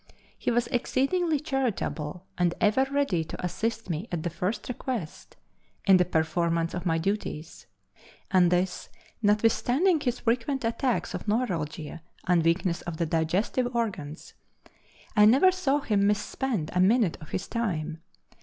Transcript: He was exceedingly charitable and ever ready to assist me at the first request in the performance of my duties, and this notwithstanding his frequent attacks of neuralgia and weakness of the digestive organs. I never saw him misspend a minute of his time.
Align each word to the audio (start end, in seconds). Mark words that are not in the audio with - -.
He 0.35 0.49
was 0.49 0.65
exceedingly 0.69 1.39
charitable 1.39 2.25
and 2.35 2.55
ever 2.59 2.87
ready 2.89 3.23
to 3.23 3.45
assist 3.45 3.87
me 3.87 4.07
at 4.11 4.23
the 4.23 4.31
first 4.31 4.67
request 4.67 5.37
in 5.85 5.97
the 5.97 6.05
performance 6.05 6.73
of 6.73 6.87
my 6.87 6.97
duties, 6.97 7.67
and 8.31 8.49
this 8.51 8.89
notwithstanding 9.21 9.99
his 9.99 10.21
frequent 10.21 10.65
attacks 10.65 11.13
of 11.13 11.27
neuralgia 11.27 12.01
and 12.25 12.43
weakness 12.43 12.81
of 12.81 12.97
the 12.97 13.05
digestive 13.05 13.75
organs. 13.75 14.33
I 15.15 15.25
never 15.25 15.51
saw 15.51 15.81
him 15.81 16.07
misspend 16.07 16.71
a 16.73 16.79
minute 16.79 17.19
of 17.21 17.29
his 17.29 17.47
time. 17.47 17.99